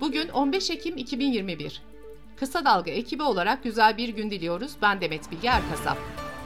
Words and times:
Bugün 0.00 0.28
15 0.28 0.70
Ekim 0.70 0.96
2021. 0.96 1.82
Kısa 2.36 2.64
Dalga 2.64 2.90
ekibi 2.90 3.22
olarak 3.22 3.64
güzel 3.64 3.96
bir 3.96 4.08
gün 4.08 4.30
diliyoruz. 4.30 4.72
Ben 4.82 5.00
Demet 5.00 5.30
Bilge 5.30 5.48
Erkasap. 5.48 5.98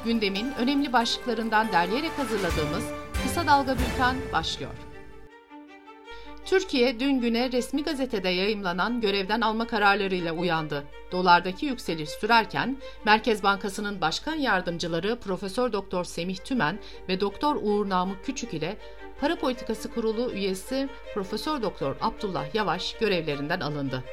Gündemin 0.05 0.53
önemli 0.59 0.93
başlıklarından 0.93 1.73
derleyerek 1.73 2.11
hazırladığımız 2.19 2.85
Kısa 3.23 3.47
Dalga 3.47 3.75
Bülten 3.75 4.17
başlıyor. 4.33 4.73
Türkiye 6.45 7.01
dün 7.01 7.21
güne 7.21 7.53
resmi 7.53 7.83
gazetede 7.83 8.29
yayımlanan 8.29 9.01
görevden 9.01 9.41
alma 9.41 9.67
kararlarıyla 9.67 10.33
uyandı. 10.33 10.85
Dolardaki 11.13 11.67
yükseliş 11.67 12.11
sürerken 12.11 12.77
Merkez 13.05 13.43
Bankası'nın 13.43 14.01
başkan 14.01 14.35
yardımcıları 14.35 15.19
Profesör 15.21 15.73
Doktor 15.73 16.05
Semih 16.05 16.37
Tümen 16.37 16.79
ve 17.09 17.21
Doktor 17.21 17.57
Uğur 17.63 17.89
Namık 17.89 18.25
Küçük 18.25 18.55
ile 18.55 18.77
Para 19.23 19.37
Politikası 19.37 19.91
Kurulu 19.91 20.33
üyesi 20.33 20.89
Profesör 21.15 21.63
Doktor 21.63 21.97
Abdullah 22.01 22.55
Yavaş 22.55 22.97
görevlerinden 22.99 23.61
alındı. 23.61 24.05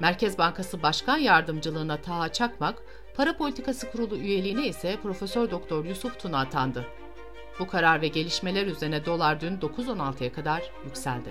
Merkez 0.00 0.38
Bankası 0.38 0.82
Başkan 0.82 1.18
Yardımcılığına 1.18 1.96
Taha 1.96 2.32
Çakmak, 2.32 2.82
Para 3.16 3.36
Politikası 3.36 3.90
Kurulu 3.90 4.16
üyeliğine 4.16 4.66
ise 4.66 4.96
Profesör 5.02 5.50
Doktor 5.50 5.84
Yusuf 5.84 6.20
Tuna 6.20 6.40
atandı. 6.40 6.86
Bu 7.58 7.66
karar 7.66 8.00
ve 8.00 8.08
gelişmeler 8.08 8.66
üzerine 8.66 9.04
dolar 9.04 9.40
dün 9.40 9.58
9.16'ya 9.58 10.32
kadar 10.32 10.62
yükseldi. 10.84 11.30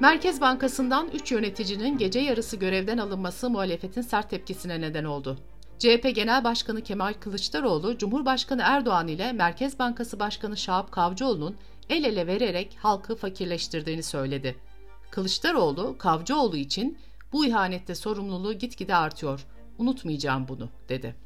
Merkez 0.00 0.40
Bankası'ndan 0.40 1.08
3 1.14 1.32
yöneticinin 1.32 1.98
gece 1.98 2.20
yarısı 2.20 2.56
görevden 2.56 2.98
alınması 2.98 3.50
muhalefetin 3.50 4.02
sert 4.02 4.30
tepkisine 4.30 4.80
neden 4.80 5.04
oldu. 5.04 5.38
CHP 5.78 6.14
Genel 6.14 6.44
Başkanı 6.44 6.82
Kemal 6.82 7.14
Kılıçdaroğlu, 7.20 7.98
Cumhurbaşkanı 7.98 8.62
Erdoğan 8.64 9.08
ile 9.08 9.32
Merkez 9.32 9.78
Bankası 9.78 10.18
Başkanı 10.18 10.56
Şahap 10.56 10.92
Kavcıoğlu'nun 10.92 11.56
el 11.88 12.04
ele 12.04 12.26
vererek 12.26 12.76
halkı 12.82 13.16
fakirleştirdiğini 13.16 14.02
söyledi. 14.02 14.56
Kılıçdaroğlu, 15.10 15.98
Kavcıoğlu 15.98 16.56
için 16.56 16.98
bu 17.32 17.46
ihanette 17.46 17.94
sorumluluğu 17.94 18.52
gitgide 18.52 18.96
artıyor. 18.96 19.46
Unutmayacağım 19.78 20.48
bunu, 20.48 20.68
dedi. 20.88 21.16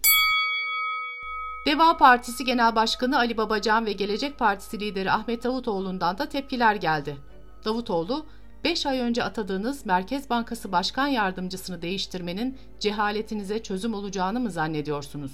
Deva 1.67 1.97
Partisi 1.97 2.45
Genel 2.45 2.77
Başkanı 2.77 3.19
Ali 3.19 3.37
Babacan 3.37 3.87
ve 3.87 3.93
Gelecek 3.93 4.39
Partisi 4.39 4.81
lideri 4.81 5.11
Ahmet 5.11 5.45
Davutoğlu'ndan 5.45 6.19
da 6.19 6.29
tepkiler 6.29 6.75
geldi. 6.75 7.17
Davutoğlu, 7.65 8.27
5 8.65 8.87
ay 8.87 8.99
önce 9.01 9.25
atadığınız 9.25 9.87
Merkez 9.87 10.31
Bankası 10.31 10.73
Başkan 10.73 11.07
Yardımcısını 11.07 11.83
değiştirmenin 11.83 12.59
cehaletinize 12.81 13.63
çözüm 13.63 13.95
olacağını 13.95 14.41
mı 14.41 14.51
zannediyorsunuz? 14.51 15.33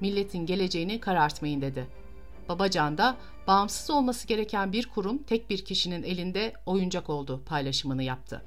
Milletin 0.00 0.46
geleceğini 0.46 1.00
karartmayın 1.00 1.60
dedi. 1.60 1.86
Babacan 2.48 2.98
da 2.98 3.16
bağımsız 3.46 3.90
olması 3.90 4.26
gereken 4.26 4.72
bir 4.72 4.86
kurum 4.86 5.22
tek 5.22 5.50
bir 5.50 5.64
kişinin 5.64 6.02
elinde 6.02 6.52
oyuncak 6.66 7.10
oldu 7.10 7.42
paylaşımını 7.46 8.02
yaptı. 8.02 8.42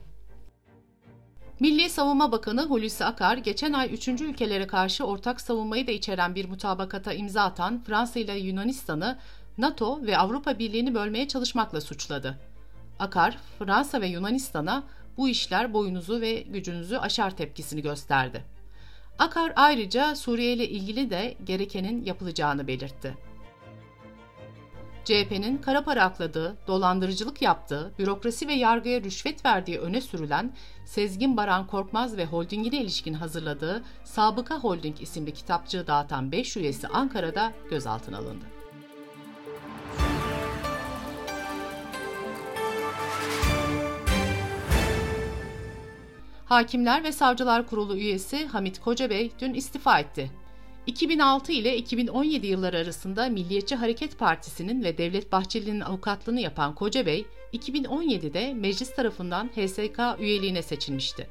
Milli 1.59 1.89
Savunma 1.89 2.31
Bakanı 2.31 2.65
Hulusi 2.65 3.05
Akar, 3.05 3.37
geçen 3.37 3.73
ay 3.73 3.93
üçüncü 3.93 4.25
ülkelere 4.25 4.67
karşı 4.67 5.03
ortak 5.03 5.41
savunmayı 5.41 5.87
da 5.87 5.91
içeren 5.91 6.35
bir 6.35 6.49
mutabakata 6.49 7.13
imza 7.13 7.41
atan 7.41 7.83
Fransa 7.83 8.19
ile 8.19 8.37
Yunanistan'ı 8.39 9.17
NATO 9.57 10.01
ve 10.01 10.17
Avrupa 10.17 10.59
Birliği'ni 10.59 10.93
bölmeye 10.93 11.27
çalışmakla 11.27 11.81
suçladı. 11.81 12.48
Akar, 12.99 13.37
Fransa 13.59 14.01
ve 14.01 14.07
Yunanistan'a 14.07 14.83
bu 15.17 15.29
işler 15.29 15.73
boyunuzu 15.73 16.21
ve 16.21 16.41
gücünüzü 16.41 16.97
aşar 16.97 17.37
tepkisini 17.37 17.81
gösterdi. 17.81 18.43
Akar 19.19 19.53
ayrıca 19.55 20.15
Suriye 20.15 20.53
ile 20.53 20.69
ilgili 20.69 21.09
de 21.09 21.35
gerekenin 21.43 22.05
yapılacağını 22.05 22.67
belirtti. 22.67 23.17
CHP'nin 25.05 25.57
kara 25.57 25.83
para 25.83 26.03
akladığı, 26.03 26.57
dolandırıcılık 26.67 27.41
yaptığı, 27.41 27.93
bürokrasi 27.99 28.47
ve 28.47 28.53
yargıya 28.53 29.01
rüşvet 29.01 29.45
verdiği 29.45 29.79
öne 29.79 30.01
sürülen 30.01 30.55
Sezgin 30.85 31.37
Baran 31.37 31.67
Korkmaz 31.67 32.17
ve 32.17 32.25
holdingine 32.25 32.81
ilişkin 32.81 33.13
hazırladığı 33.13 33.83
Sabıka 34.03 34.59
Holding 34.59 35.01
isimli 35.01 35.33
kitapçığı 35.33 35.87
dağıtan 35.87 36.31
5 36.31 36.57
üyesi 36.57 36.87
Ankara'da 36.87 37.53
gözaltına 37.69 38.17
alındı. 38.17 38.58
Hakimler 46.49 47.03
ve 47.03 47.11
Savcılar 47.11 47.67
Kurulu 47.67 47.97
üyesi 47.97 48.45
Hamit 48.45 48.79
Kocabey 48.79 49.31
dün 49.39 49.53
istifa 49.53 49.99
etti. 49.99 50.31
2006 50.87 51.51
ile 51.51 51.77
2017 51.77 52.47
yılları 52.47 52.77
arasında 52.77 53.29
Milliyetçi 53.29 53.75
Hareket 53.75 54.19
Partisi'nin 54.19 54.83
ve 54.83 54.97
Devlet 54.97 55.31
Bahçeli'nin 55.31 55.79
avukatlığını 55.79 56.39
yapan 56.39 56.75
Kocabey, 56.75 57.25
2017'de 57.53 58.53
meclis 58.53 58.95
tarafından 58.95 59.47
HSK 59.47 59.99
üyeliğine 60.19 60.61
seçilmişti. 60.61 61.29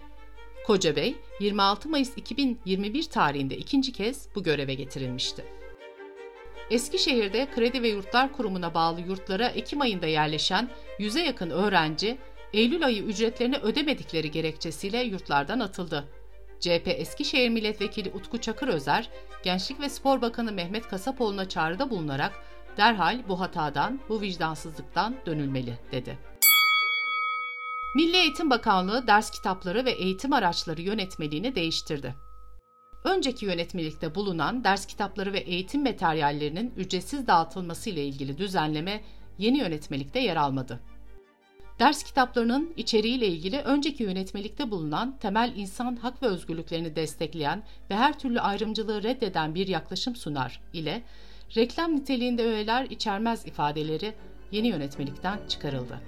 Kocabey, 0.66 1.16
26 1.40 1.88
Mayıs 1.88 2.16
2021 2.16 3.02
tarihinde 3.02 3.56
ikinci 3.56 3.92
kez 3.92 4.28
bu 4.34 4.42
göreve 4.42 4.74
getirilmişti. 4.74 5.44
Eskişehir'de 6.70 7.48
Kredi 7.54 7.82
ve 7.82 7.88
Yurtlar 7.88 8.32
Kurumu'na 8.32 8.74
bağlı 8.74 9.00
yurtlara 9.00 9.48
Ekim 9.48 9.80
ayında 9.80 10.06
yerleşen 10.06 10.70
yüze 10.98 11.22
yakın 11.22 11.50
öğrenci 11.50 12.18
Eylül 12.52 12.84
ayı 12.84 13.02
ücretlerini 13.02 13.56
ödemedikleri 13.56 14.30
gerekçesiyle 14.30 15.02
yurtlardan 15.02 15.60
atıldı. 15.60 16.08
CHP 16.60 16.82
Eskişehir 16.86 17.48
Milletvekili 17.48 18.10
Utku 18.14 18.38
Çakır 18.38 18.68
Özer, 18.68 19.10
Gençlik 19.42 19.80
ve 19.80 19.88
Spor 19.88 20.22
Bakanı 20.22 20.52
Mehmet 20.52 20.88
Kasapoğlu'na 20.88 21.48
çağrıda 21.48 21.90
bulunarak 21.90 22.32
derhal 22.76 23.28
bu 23.28 23.40
hatadan, 23.40 24.00
bu 24.08 24.20
vicdansızlıktan 24.20 25.16
dönülmeli 25.26 25.78
dedi. 25.92 26.18
Milli 27.96 28.16
Eğitim 28.16 28.50
Bakanlığı 28.50 29.06
ders 29.06 29.30
kitapları 29.30 29.84
ve 29.84 29.90
eğitim 29.90 30.32
araçları 30.32 30.82
yönetmeliğini 30.82 31.54
değiştirdi. 31.54 32.14
Önceki 33.04 33.46
yönetmelikte 33.46 34.14
bulunan 34.14 34.64
ders 34.64 34.86
kitapları 34.86 35.32
ve 35.32 35.38
eğitim 35.38 35.82
materyallerinin 35.82 36.74
ücretsiz 36.76 37.26
dağıtılması 37.26 37.90
ile 37.90 38.04
ilgili 38.04 38.38
düzenleme 38.38 39.04
yeni 39.38 39.58
yönetmelikte 39.58 40.20
yer 40.20 40.36
almadı. 40.36 40.80
Ders 41.78 42.02
kitaplarının 42.02 42.74
içeriğiyle 42.76 43.26
ilgili 43.26 43.58
önceki 43.58 44.02
yönetmelikte 44.02 44.70
bulunan 44.70 45.16
temel 45.20 45.52
insan 45.56 45.96
hak 45.96 46.22
ve 46.22 46.26
özgürlüklerini 46.26 46.96
destekleyen 46.96 47.62
ve 47.90 47.96
her 47.96 48.18
türlü 48.18 48.40
ayrımcılığı 48.40 49.02
reddeden 49.02 49.54
bir 49.54 49.68
yaklaşım 49.68 50.16
sunar 50.16 50.60
ile 50.72 51.02
reklam 51.56 51.96
niteliğinde 51.96 52.44
öğeler 52.44 52.84
içermez 52.84 53.46
ifadeleri 53.46 54.14
yeni 54.52 54.68
yönetmelikten 54.68 55.38
çıkarıldı. 55.48 56.00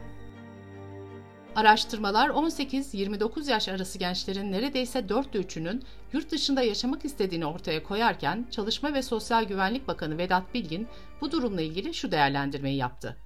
Araştırmalar 1.57 2.29
18-29 2.29 3.51
yaş 3.51 3.69
arası 3.69 3.99
gençlerin 3.99 4.53
neredeyse 4.53 5.09
dörtte 5.09 5.39
üçünün 5.39 5.83
yurt 6.13 6.31
dışında 6.31 6.63
yaşamak 6.63 7.05
istediğini 7.05 7.47
ortaya 7.47 7.83
koyarken 7.83 8.47
Çalışma 8.51 8.95
ve 8.95 9.03
Sosyal 9.03 9.45
Güvenlik 9.45 9.89
Bakanı 9.89 10.19
Vedat 10.19 10.55
Bilgin 10.55 10.89
bu 11.21 11.33
durumla 11.33 11.63
ilgili 11.63 11.95
şu 11.95 12.13
değerlendirmeyi 12.13 12.77
yaptı. 12.77 13.17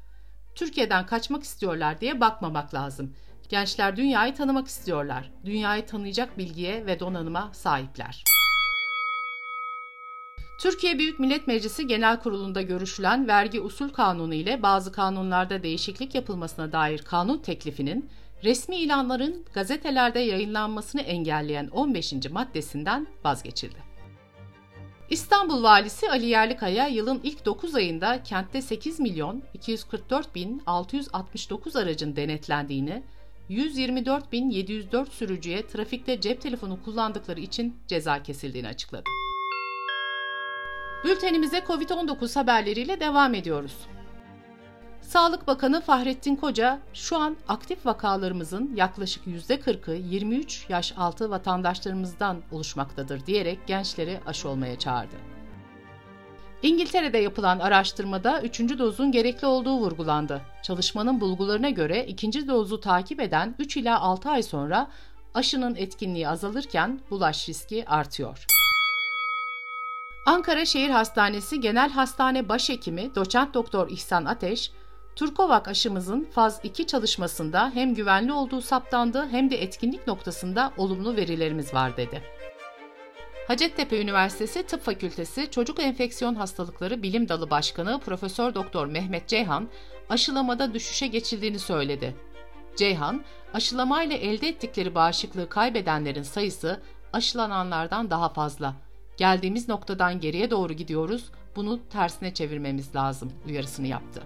Türkiye'den 0.54 1.06
kaçmak 1.06 1.42
istiyorlar 1.42 2.00
diye 2.00 2.20
bakmamak 2.20 2.74
lazım. 2.74 3.14
Gençler 3.48 3.96
dünyayı 3.96 4.34
tanımak 4.34 4.66
istiyorlar. 4.66 5.30
Dünyayı 5.44 5.86
tanıyacak 5.86 6.38
bilgiye 6.38 6.86
ve 6.86 7.00
donanıma 7.00 7.50
sahipler. 7.52 8.24
Türkiye 10.60 10.98
Büyük 10.98 11.20
Millet 11.20 11.46
Meclisi 11.46 11.86
Genel 11.86 12.20
Kurulu'nda 12.20 12.62
görüşülen 12.62 13.28
vergi 13.28 13.60
usul 13.60 13.88
kanunu 13.88 14.34
ile 14.34 14.62
bazı 14.62 14.92
kanunlarda 14.92 15.62
değişiklik 15.62 16.14
yapılmasına 16.14 16.72
dair 16.72 16.98
kanun 16.98 17.38
teklifinin 17.38 18.10
resmi 18.44 18.76
ilanların 18.76 19.44
gazetelerde 19.54 20.18
yayınlanmasını 20.18 21.00
engelleyen 21.00 21.68
15. 21.68 22.12
maddesinden 22.30 23.06
vazgeçildi. 23.24 23.83
İstanbul 25.10 25.62
Valisi 25.62 26.10
Ali 26.10 26.26
Yerlikaya 26.26 26.86
yılın 26.86 27.20
ilk 27.22 27.44
9 27.44 27.74
ayında 27.74 28.22
kentte 28.22 28.62
8 28.62 29.00
milyon 29.00 29.42
244 29.54 30.34
bin 30.34 30.62
669 30.66 31.76
aracın 31.76 32.16
denetlendiğini, 32.16 33.02
124 33.48 34.32
bin 34.32 34.50
704 34.50 35.12
sürücüye 35.12 35.66
trafikte 35.66 36.20
cep 36.20 36.40
telefonu 36.40 36.82
kullandıkları 36.84 37.40
için 37.40 37.76
ceza 37.86 38.22
kesildiğini 38.22 38.68
açıkladı. 38.68 39.04
Bültenimize 41.04 41.58
Covid-19 41.58 42.34
haberleriyle 42.34 43.00
devam 43.00 43.34
ediyoruz. 43.34 43.76
Sağlık 45.14 45.46
Bakanı 45.46 45.80
Fahrettin 45.80 46.36
Koca 46.36 46.80
şu 46.94 47.16
an 47.16 47.36
aktif 47.48 47.86
vakalarımızın 47.86 48.72
yaklaşık 48.76 49.26
%40'ı 49.26 49.94
23 49.94 50.66
yaş 50.68 50.94
altı 50.96 51.30
vatandaşlarımızdan 51.30 52.42
oluşmaktadır 52.52 53.26
diyerek 53.26 53.66
gençleri 53.66 54.20
aşı 54.26 54.48
olmaya 54.48 54.78
çağırdı. 54.78 55.14
İngiltere'de 56.62 57.18
yapılan 57.18 57.58
araştırmada 57.58 58.42
3. 58.42 58.60
dozun 58.60 59.12
gerekli 59.12 59.46
olduğu 59.46 59.78
vurgulandı. 59.78 60.42
Çalışmanın 60.62 61.20
bulgularına 61.20 61.70
göre 61.70 62.06
ikinci 62.06 62.48
dozu 62.48 62.80
takip 62.80 63.20
eden 63.20 63.54
3 63.58 63.76
ila 63.76 64.00
6 64.00 64.30
ay 64.30 64.42
sonra 64.42 64.90
aşının 65.34 65.74
etkinliği 65.74 66.28
azalırken 66.28 67.00
bulaş 67.10 67.48
riski 67.48 67.88
artıyor. 67.88 68.46
Ankara 70.26 70.64
Şehir 70.64 70.90
Hastanesi 70.90 71.60
Genel 71.60 71.90
Hastane 71.90 72.48
Başhekimi 72.48 73.14
Doçent 73.14 73.54
Doktor 73.54 73.90
İhsan 73.90 74.24
Ateş, 74.24 74.70
Turkovak 75.16 75.68
aşımızın 75.68 76.24
faz 76.24 76.60
2 76.62 76.86
çalışmasında 76.86 77.70
hem 77.74 77.94
güvenli 77.94 78.32
olduğu 78.32 78.60
saptandı 78.60 79.28
hem 79.30 79.50
de 79.50 79.62
etkinlik 79.62 80.06
noktasında 80.06 80.72
olumlu 80.76 81.16
verilerimiz 81.16 81.74
var 81.74 81.96
dedi. 81.96 82.22
Hacettepe 83.48 84.00
Üniversitesi 84.00 84.62
Tıp 84.62 84.82
Fakültesi 84.82 85.50
Çocuk 85.50 85.80
Enfeksiyon 85.82 86.34
Hastalıkları 86.34 87.02
Bilim 87.02 87.28
Dalı 87.28 87.50
Başkanı 87.50 88.00
Profesör 88.00 88.54
Doktor 88.54 88.86
Mehmet 88.86 89.28
Ceyhan 89.28 89.68
aşılamada 90.08 90.74
düşüşe 90.74 91.06
geçildiğini 91.06 91.58
söyledi. 91.58 92.16
Ceyhan, 92.76 93.24
aşılamayla 93.52 94.16
elde 94.16 94.48
ettikleri 94.48 94.94
bağışıklığı 94.94 95.48
kaybedenlerin 95.48 96.22
sayısı 96.22 96.82
aşılananlardan 97.12 98.10
daha 98.10 98.28
fazla. 98.28 98.74
Geldiğimiz 99.16 99.68
noktadan 99.68 100.20
geriye 100.20 100.50
doğru 100.50 100.72
gidiyoruz, 100.72 101.30
bunu 101.56 101.80
tersine 101.88 102.34
çevirmemiz 102.34 102.94
lazım 102.94 103.32
uyarısını 103.46 103.86
yaptı. 103.86 104.22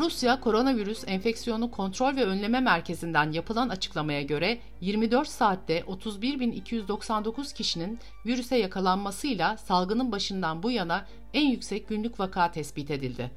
Rusya 0.00 0.40
Koronavirüs 0.40 1.04
Enfeksiyonu 1.06 1.70
Kontrol 1.70 2.16
ve 2.16 2.24
Önleme 2.24 2.60
Merkezi'nden 2.60 3.32
yapılan 3.32 3.68
açıklamaya 3.68 4.22
göre 4.22 4.58
24 4.80 5.28
saatte 5.28 5.80
31.299 5.80 7.54
kişinin 7.54 7.98
virüse 8.26 8.56
yakalanmasıyla 8.56 9.56
salgının 9.56 10.12
başından 10.12 10.62
bu 10.62 10.70
yana 10.70 11.06
en 11.34 11.48
yüksek 11.48 11.88
günlük 11.88 12.20
vaka 12.20 12.50
tespit 12.50 12.90
edildi. 12.90 13.30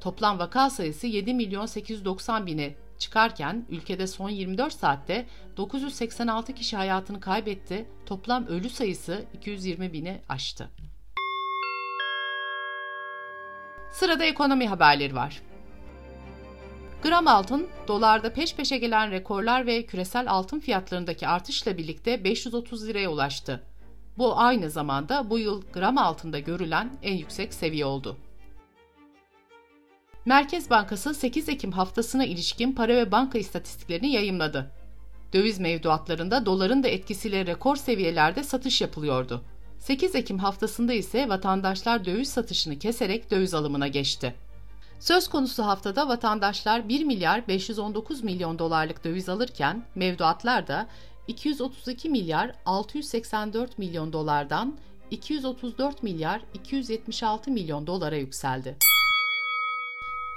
Toplam 0.00 0.38
vaka 0.38 0.70
sayısı 0.70 1.06
7 1.06 1.34
milyon 1.34 1.66
890 1.66 2.46
bine 2.46 2.74
çıkarken 2.98 3.66
ülkede 3.68 4.06
son 4.06 4.30
24 4.30 4.72
saatte 4.72 5.26
986 5.56 6.54
kişi 6.54 6.76
hayatını 6.76 7.20
kaybetti, 7.20 7.86
toplam 8.06 8.46
ölü 8.46 8.68
sayısı 8.68 9.24
220 9.34 9.92
bini 9.92 10.20
aştı. 10.28 10.70
Sırada 13.92 14.24
ekonomi 14.24 14.68
haberleri 14.68 15.14
var. 15.14 15.45
Gram 17.06 17.26
altın, 17.26 17.68
dolarda 17.88 18.32
peş 18.32 18.54
peşe 18.54 18.78
gelen 18.78 19.10
rekorlar 19.10 19.66
ve 19.66 19.86
küresel 19.86 20.30
altın 20.30 20.60
fiyatlarındaki 20.60 21.28
artışla 21.28 21.78
birlikte 21.78 22.24
530 22.24 22.88
liraya 22.88 23.10
ulaştı. 23.10 23.62
Bu 24.18 24.38
aynı 24.38 24.70
zamanda 24.70 25.30
bu 25.30 25.38
yıl 25.38 25.62
gram 25.72 25.98
altında 25.98 26.38
görülen 26.38 26.92
en 27.02 27.14
yüksek 27.14 27.54
seviye 27.54 27.84
oldu. 27.84 28.16
Merkez 30.24 30.70
Bankası 30.70 31.14
8 31.14 31.48
Ekim 31.48 31.72
haftasına 31.72 32.24
ilişkin 32.24 32.72
para 32.72 32.96
ve 32.96 33.12
banka 33.12 33.38
istatistiklerini 33.38 34.12
yayımladı. 34.12 34.70
Döviz 35.32 35.60
mevduatlarında 35.60 36.46
doların 36.46 36.82
da 36.82 36.88
etkisiyle 36.88 37.46
rekor 37.46 37.76
seviyelerde 37.76 38.42
satış 38.42 38.80
yapılıyordu. 38.80 39.44
8 39.78 40.14
Ekim 40.14 40.38
haftasında 40.38 40.92
ise 40.92 41.28
vatandaşlar 41.28 42.04
döviz 42.04 42.28
satışını 42.28 42.78
keserek 42.78 43.30
döviz 43.30 43.54
alımına 43.54 43.88
geçti. 43.88 44.34
Söz 45.00 45.28
konusu 45.28 45.62
haftada 45.62 46.08
vatandaşlar 46.08 46.88
1 46.88 47.04
milyar 47.04 47.48
519 47.48 48.24
milyon 48.24 48.58
dolarlık 48.58 49.04
döviz 49.04 49.28
alırken 49.28 49.84
mevduatlar 49.94 50.66
da 50.66 50.86
232 51.28 52.08
milyar 52.08 52.52
684 52.66 53.78
milyon 53.78 54.12
dolardan 54.12 54.76
234 55.10 56.02
milyar 56.02 56.42
276 56.54 57.50
milyon 57.50 57.86
dolara 57.86 58.16
yükseldi. 58.16 58.76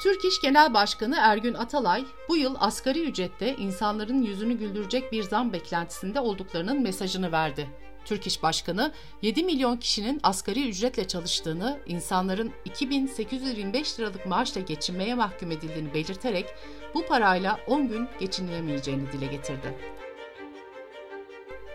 Türk 0.04 0.26
İş 0.26 0.42
Genel 0.42 0.74
Başkanı 0.74 1.18
Ergün 1.20 1.54
Atalay, 1.54 2.06
bu 2.30 2.38
yıl 2.38 2.56
asgari 2.60 3.04
ücrette 3.04 3.56
insanların 3.56 4.22
yüzünü 4.22 4.54
güldürecek 4.54 5.12
bir 5.12 5.24
zam 5.24 5.54
beklentisinde 5.54 6.20
olduklarının 6.20 6.82
mesajını 6.82 7.32
verdi. 7.32 7.70
Türk 8.06 8.28
İş 8.28 8.44
Başkanı 8.44 8.92
7 9.22 9.44
milyon 9.44 9.78
kişinin 9.78 10.20
asgari 10.24 10.70
ücretle 10.70 11.08
çalıştığını, 11.08 11.80
insanların 11.86 12.52
2825 12.66 14.00
liralık 14.00 14.26
maaşla 14.26 14.62
geçinmeye 14.62 15.16
mahkum 15.16 15.52
edildiğini 15.52 15.94
belirterek 15.94 16.46
bu 16.94 17.06
parayla 17.06 17.60
10 17.68 17.88
gün 17.88 18.08
geçinilemeyeceğini 18.20 19.12
dile 19.12 19.26
getirdi. 19.26 20.00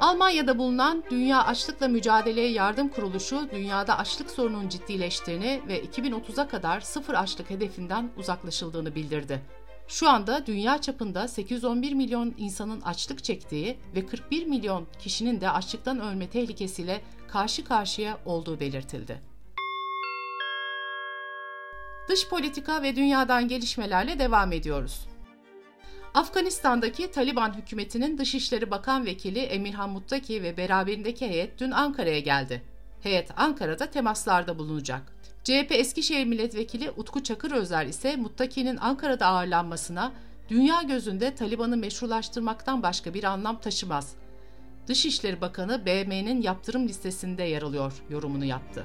Almanya'da 0.00 0.58
bulunan 0.58 1.04
Dünya 1.10 1.44
Açlıkla 1.44 1.88
Mücadeleye 1.88 2.50
Yardım 2.50 2.88
Kuruluşu 2.88 3.48
dünyada 3.50 3.98
açlık 3.98 4.30
sorununun 4.30 4.68
ciddileştiğini 4.68 5.60
ve 5.68 5.84
2030'a 5.84 6.48
kadar 6.48 6.80
sıfır 6.80 7.14
açlık 7.14 7.50
hedefinden 7.50 8.10
uzaklaşıldığını 8.16 8.94
bildirdi. 8.94 9.40
Şu 9.88 10.08
anda 10.08 10.46
dünya 10.46 10.80
çapında 10.80 11.28
811 11.28 11.92
milyon 11.92 12.34
insanın 12.38 12.80
açlık 12.80 13.24
çektiği 13.24 13.76
ve 13.94 14.06
41 14.06 14.46
milyon 14.46 14.86
kişinin 14.98 15.40
de 15.40 15.50
açlıktan 15.50 16.00
ölme 16.00 16.28
tehlikesiyle 16.28 17.00
karşı 17.28 17.64
karşıya 17.64 18.18
olduğu 18.24 18.60
belirtildi. 18.60 19.20
Dış 22.08 22.28
politika 22.28 22.82
ve 22.82 22.96
dünyadan 22.96 23.48
gelişmelerle 23.48 24.18
devam 24.18 24.52
ediyoruz. 24.52 25.06
Afganistan'daki 26.14 27.10
Taliban 27.10 27.54
hükümetinin 27.54 28.18
Dışişleri 28.18 28.70
Bakan 28.70 29.06
Vekili 29.06 29.38
Emirhan 29.38 29.90
Muttaki 29.90 30.42
ve 30.42 30.56
beraberindeki 30.56 31.28
heyet 31.28 31.58
dün 31.60 31.70
Ankara'ya 31.70 32.20
geldi. 32.20 32.73
Heyet 33.04 33.30
Ankara'da 33.36 33.86
temaslarda 33.86 34.58
bulunacak. 34.58 35.02
CHP 35.44 35.72
Eskişehir 35.72 36.24
Milletvekili 36.24 36.90
Utku 36.90 37.22
Çakır 37.22 37.52
Özer 37.52 37.86
ise 37.86 38.16
Muttaki'nin 38.16 38.76
Ankara'da 38.76 39.26
ağırlanmasına 39.26 40.12
dünya 40.48 40.82
gözünde 40.82 41.34
Taliban'ı 41.34 41.76
meşrulaştırmaktan 41.76 42.82
başka 42.82 43.14
bir 43.14 43.24
anlam 43.24 43.60
taşımaz. 43.60 44.14
Dışişleri 44.86 45.40
Bakanı 45.40 45.86
BM'nin 45.86 46.42
yaptırım 46.42 46.88
listesinde 46.88 47.42
yer 47.42 47.62
alıyor 47.62 47.92
yorumunu 48.10 48.44
yaptı. 48.44 48.84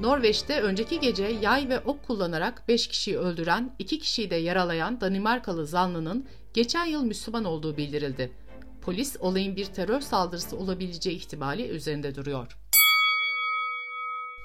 Norveç'te 0.00 0.60
önceki 0.60 1.00
gece 1.00 1.24
yay 1.24 1.68
ve 1.68 1.80
ok 1.80 2.02
kullanarak 2.06 2.68
5 2.68 2.86
kişiyi 2.86 3.18
öldüren, 3.18 3.70
2 3.78 3.98
kişiyi 3.98 4.30
de 4.30 4.36
yaralayan 4.36 5.00
Danimarkalı 5.00 5.66
zanlının 5.66 6.26
geçen 6.54 6.84
yıl 6.84 7.02
Müslüman 7.04 7.44
olduğu 7.44 7.76
bildirildi. 7.76 8.32
Polis 8.86 9.16
olayın 9.20 9.56
bir 9.56 9.64
terör 9.64 10.00
saldırısı 10.00 10.56
olabileceği 10.56 11.16
ihtimali 11.16 11.68
üzerinde 11.68 12.14
duruyor. 12.14 12.58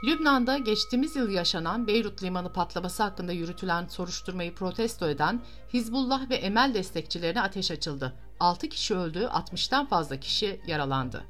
Lübnan'da 0.04 0.58
geçtiğimiz 0.58 1.16
yıl 1.16 1.30
yaşanan 1.30 1.88
Beyrut 1.88 2.24
limanı 2.24 2.54
patlaması 2.54 3.04
hakkında 3.04 3.32
yürütülen 3.32 3.88
soruşturmayı 3.88 4.56
protesto 4.56 5.10
eden 5.10 5.42
Hizbullah 5.74 6.30
ve 6.30 6.36
Emel 6.36 6.74
destekçilerine 6.74 7.42
ateş 7.42 7.72
açıldı. 7.72 8.14
6 8.40 8.70
kişi 8.70 8.96
öldü, 8.96 9.20
60'tan 9.20 9.88
fazla 9.88 10.20
kişi 10.20 10.62
yaralandı. 10.68 11.24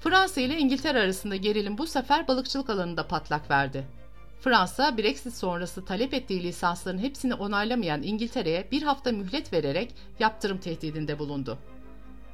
Fransa 0.00 0.40
ile 0.40 0.58
İngiltere 0.58 1.00
arasında 1.00 1.36
gerilim 1.36 1.78
bu 1.78 1.86
sefer 1.86 2.28
balıkçılık 2.28 2.70
alanında 2.70 3.08
patlak 3.08 3.50
verdi. 3.50 3.86
Fransa, 4.42 4.98
Brexit 4.98 5.34
sonrası 5.34 5.84
talep 5.84 6.14
ettiği 6.14 6.42
lisansların 6.42 6.98
hepsini 6.98 7.34
onaylamayan 7.34 8.02
İngiltere'ye 8.02 8.68
bir 8.72 8.82
hafta 8.82 9.12
mühlet 9.12 9.52
vererek 9.52 9.94
yaptırım 10.18 10.58
tehdidinde 10.58 11.18
bulundu. 11.18 11.58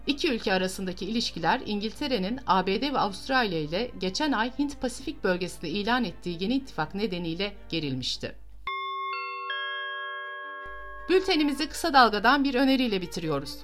İki 0.06 0.32
ülke 0.32 0.52
arasındaki 0.52 1.06
ilişkiler 1.06 1.60
İngiltere'nin 1.66 2.40
ABD 2.46 2.92
ve 2.92 2.98
Avustralya 2.98 3.58
ile 3.58 3.90
geçen 4.00 4.32
ay 4.32 4.50
Hint-Pasifik 4.58 5.24
bölgesinde 5.24 5.68
ilan 5.68 6.04
ettiği 6.04 6.42
yeni 6.42 6.54
ittifak 6.54 6.94
nedeniyle 6.94 7.52
gerilmişti. 7.68 8.34
Bültenimizi 11.08 11.68
kısa 11.68 11.92
dalgadan 11.92 12.44
bir 12.44 12.54
öneriyle 12.54 13.00
bitiriyoruz. 13.00 13.58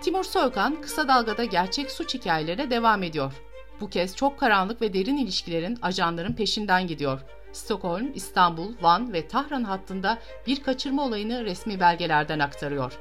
Timur 0.00 0.24
Soykan 0.24 0.80
kısa 0.80 1.08
dalgada 1.08 1.44
gerçek 1.44 1.90
suç 1.90 2.14
hikayelerine 2.14 2.70
devam 2.70 3.02
ediyor. 3.02 3.32
Bu 3.80 3.90
kez 3.90 4.16
çok 4.16 4.38
karanlık 4.38 4.82
ve 4.82 4.94
derin 4.94 5.16
ilişkilerin 5.16 5.78
ajanların 5.82 6.32
peşinden 6.32 6.86
gidiyor. 6.86 7.20
Stockholm, 7.52 8.12
İstanbul, 8.14 8.72
Van 8.82 9.12
ve 9.12 9.28
Tahran 9.28 9.64
hattında 9.64 10.18
bir 10.46 10.62
kaçırma 10.62 11.04
olayını 11.04 11.44
resmi 11.44 11.80
belgelerden 11.80 12.38
aktarıyor. 12.38 12.98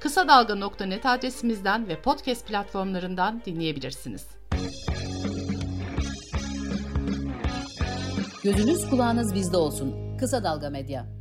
Kısa 0.00 0.28
Dalga.net 0.28 1.06
adresimizden 1.06 1.88
ve 1.88 2.00
podcast 2.00 2.46
platformlarından 2.46 3.42
dinleyebilirsiniz. 3.44 4.26
Gözünüz 8.44 8.90
kulağınız 8.90 9.34
bizde 9.34 9.56
olsun. 9.56 10.16
Kısa 10.18 10.44
Dalga 10.44 10.70
Medya. 10.70 11.17